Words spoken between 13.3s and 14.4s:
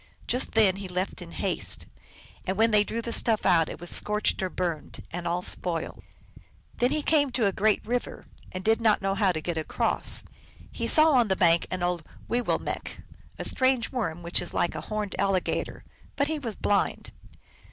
a strange worm